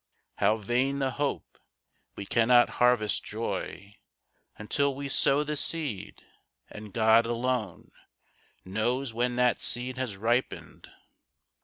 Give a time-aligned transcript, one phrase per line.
[0.37, 1.59] How vain the hope!
[2.15, 3.97] We cannot harvest joy
[4.57, 6.23] Until we sow the seed,
[6.71, 7.91] and God alone
[8.65, 10.89] Knows when that seed has ripened.